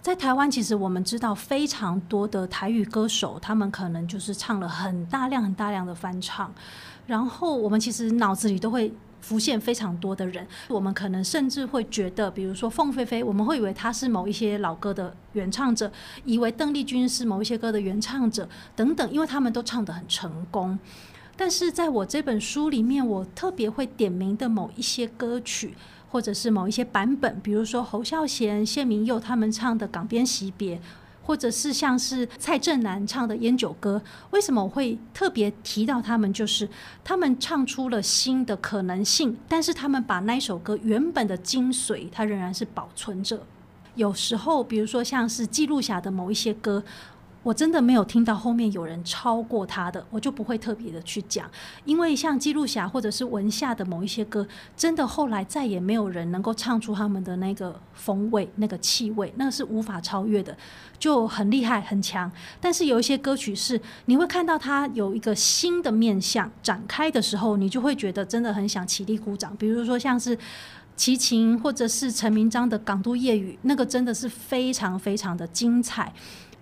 [0.00, 6.50] 在台湾，其实我们知道非常多的台语歌手，他们可能就是唱了很大量、很大量的翻唱，
[7.06, 8.90] 然后我们其实脑子里都会。
[9.20, 15.90] 浮现非常多的人，我们可能甚至会觉得，比如说凤飞飞，我们会以为他是某一些老歌的原唱者，
[16.24, 20.78] 以为邓丽君是某一些歌的原唱者等等，因为他们都唱得很成功。
[21.36, 25.74] 但是在我这本书里面，我特别会点名的某一些歌曲，
[26.08, 30.76] 或者是某一些版本，比如说侯孝贤、谢明佑他们唱的《港边惜别》。
[31.28, 34.00] 或者是像是蔡振南唱的《烟酒歌》，
[34.30, 36.32] 为什么我会特别提到他们？
[36.32, 36.66] 就是
[37.04, 43.42] 他们唱出了新的可能性，但是他们把那首歌原本的精髓，它仍然是保存着。
[43.94, 46.82] 有时候，比如说像是记录下的某一些歌。
[47.48, 51.50] 我真的没有听到后面有人超过他的，我就不会特别的去讲，
[51.86, 54.46] 因为像记录侠或者是文夏的某一些歌，
[54.76, 60.54] 真的后来再也没有人能够唱出他们的那个风味、那个气味，那是无法超越的，
[60.98, 62.30] 就很厉害、很强。
[62.60, 69.56] 但是有一些歌曲是你会看到它有一个新的面向展开的时候，你就会觉得真的很想起立鼓掌。
[69.56, 70.36] 比如说像是
[70.96, 76.12] 齐秦或者是陈明章的《港都夜雨》，那个真的是非常非常的精彩。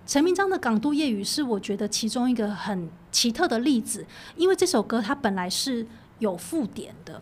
[0.06, 5.84] 陈明章的《港都夜雨》是我觉得其中一个很奇特的例子，因为这首歌它本来是
[6.20, 7.20] 有附点的，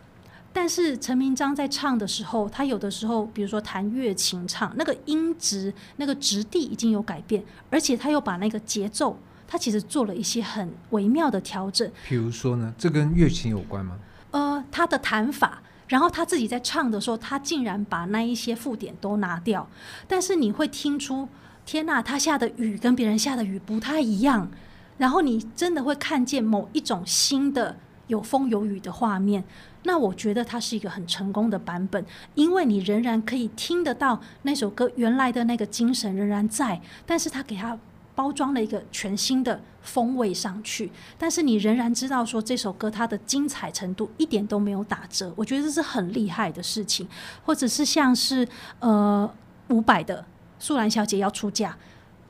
[0.53, 9.17] 但是陈明章在唱的时候，他有的时候，比如说弹乐琴唱，那个音值、那个质地已经有改变，而且他又把那个节奏，
[9.47, 11.91] 他其实做了一些很微妙的调整。
[12.07, 13.97] 比如说呢，这跟乐琴有关吗？
[14.29, 19.67] 呃，他的弹法，然后他自己在唱的时候，他竟然把那一些附点都拿掉，
[20.07, 21.27] 但是你会听出。
[21.65, 24.49] 天呐，他下的雨跟别人下的雨不太一样，
[24.97, 27.75] 然后你真的会看见某一种新的
[28.07, 29.43] 有风有雨的画面。
[29.83, 32.03] 那我觉得它是一个很成功的版本，
[32.33, 37.77] 因为你仍然可以听得到那首歌原来的那个精神仍然在，但是他给他
[38.15, 47.07] 包装了一个全新的风味上去，但是你仍然知道说这首歌它的精彩程度一点都没有打折，我觉得这是很厉害的事情。
[47.43, 48.47] 或者是像是
[48.79, 49.31] 呃
[49.67, 50.19] 伍佰的
[50.59, 51.71] 《素兰小姐要出嫁》，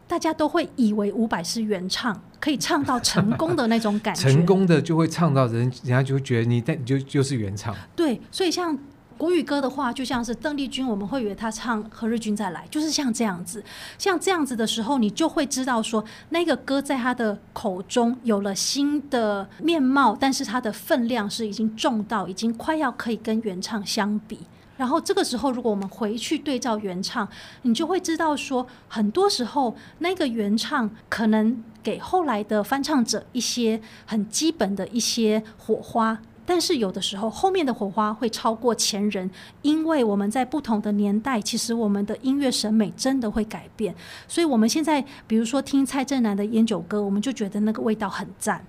[0.08, 7.76] 大家都会以为伍佰是原唱，可以唱到成功的那种感觉，成功的就会唱到人，人家就会觉得你但你就就是原唱。
[7.96, 8.78] 对，所以像。
[9.18, 13.64] 国语歌的话，就像是邓丽君，我们会以为她唱《何日君再来》，就是像这样子，
[13.98, 24.42] 像这样子的时候，你就会知道说，那个歌在她的口中有了新的面貌，但是它的分量是已经重到已经快要可以跟原唱相比。
[24.78, 27.28] 然后这个时候，如果我们回去对照原唱，
[27.62, 36.20] 你就会知道说，很多时候那个原唱可能给后来的翻唱者一些很基本的一些火花。
[36.48, 39.32] 但是有的时候，后面的火花会超过前人，
[39.64, 43.96] 因为我们在不同的年代，其实我们的音乐审美真的会改变。
[44.28, 48.64] 所以，我们现在比如说听蔡振南的《烟酒歌》，我们就觉得那个味道很赞。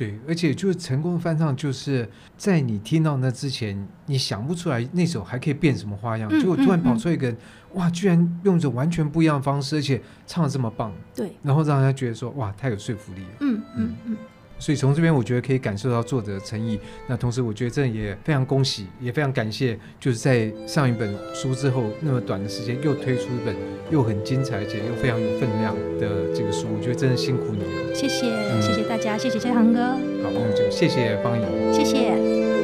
[0.00, 7.36] 对，而且就是成功的翻唱，就是在你听到那之前，你想不出来那首还可以变什么花样，结果突然跑出一个人，
[7.74, 10.90] 哇，居然用着完全不一样的方式，而且唱得这么棒。
[11.14, 13.28] 对，然后让人家觉得说，哇，太有说服力了。
[13.40, 14.16] 嗯嗯嗯。
[14.60, 16.78] 嗯所以从这边我觉得可以感受到作者的诚意。
[17.06, 23.56] 那同时我觉得这也非常恭喜，也非常感谢，就是在上一本书之后那么短的时间又推出一本
[23.90, 27.94] 又很精彩而且又非常有分量的这个书，我觉得真的辛苦你了。
[27.94, 29.80] 谢谢，嗯、谢谢大家，谢谢谢航哥。
[30.22, 32.59] 好，那就谢谢方颖，谢谢。